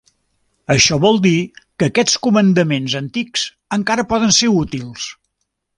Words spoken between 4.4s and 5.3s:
ser útils.